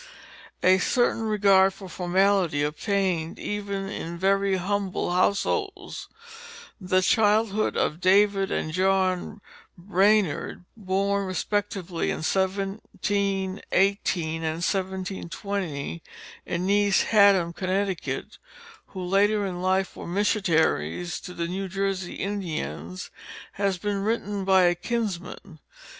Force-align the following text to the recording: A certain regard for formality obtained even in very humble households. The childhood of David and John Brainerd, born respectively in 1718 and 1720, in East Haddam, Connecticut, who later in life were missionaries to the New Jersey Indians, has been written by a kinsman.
A 0.63 0.79
certain 0.79 1.21
regard 1.21 1.75
for 1.75 1.87
formality 1.87 2.63
obtained 2.63 3.37
even 3.37 3.87
in 3.87 4.17
very 4.17 4.55
humble 4.55 5.11
households. 5.13 6.07
The 6.81 7.01
childhood 7.03 7.77
of 7.77 8.01
David 8.01 8.49
and 8.49 8.73
John 8.73 9.41
Brainerd, 9.77 10.65
born 10.75 11.27
respectively 11.27 12.09
in 12.09 12.23
1718 12.25 13.61
and 14.43 14.63
1720, 14.63 16.01
in 16.47 16.67
East 16.67 17.03
Haddam, 17.03 17.53
Connecticut, 17.53 18.39
who 18.87 19.03
later 19.03 19.45
in 19.45 19.61
life 19.61 19.95
were 19.95 20.07
missionaries 20.07 21.19
to 21.19 21.31
the 21.35 21.47
New 21.47 21.67
Jersey 21.67 22.15
Indians, 22.15 23.11
has 23.51 23.77
been 23.77 24.01
written 24.01 24.45
by 24.45 24.63
a 24.63 24.73
kinsman. 24.73 25.59